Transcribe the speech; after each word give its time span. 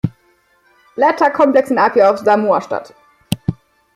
Blatter 0.95 1.29
Complex" 1.29 1.69
in 1.69 1.77
Apia 1.77 2.09
auf 2.09 2.17
Samoa 2.17 2.59
statt. 2.63 2.95